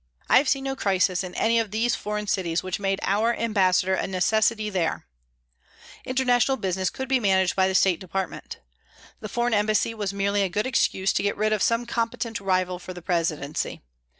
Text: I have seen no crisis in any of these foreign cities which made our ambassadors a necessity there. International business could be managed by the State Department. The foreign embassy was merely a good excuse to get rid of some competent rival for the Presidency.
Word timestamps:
I 0.31 0.39
have 0.39 0.49
seen 0.49 0.63
no 0.63 0.75
crisis 0.75 1.23
in 1.23 1.35
any 1.35 1.59
of 1.59 1.69
these 1.69 1.93
foreign 1.93 2.25
cities 2.25 2.63
which 2.63 2.79
made 2.79 2.99
our 3.03 3.35
ambassadors 3.35 3.99
a 4.01 4.07
necessity 4.07 4.67
there. 4.71 5.05
International 6.05 6.57
business 6.57 6.89
could 6.89 7.07
be 7.07 7.19
managed 7.19 7.55
by 7.55 7.67
the 7.67 7.75
State 7.75 7.99
Department. 7.99 8.57
The 9.19 9.29
foreign 9.29 9.53
embassy 9.53 9.93
was 9.93 10.11
merely 10.11 10.41
a 10.41 10.49
good 10.49 10.65
excuse 10.65 11.13
to 11.13 11.21
get 11.21 11.37
rid 11.37 11.53
of 11.53 11.61
some 11.61 11.85
competent 11.85 12.39
rival 12.39 12.79
for 12.79 12.95
the 12.95 13.01
Presidency. 13.03 13.83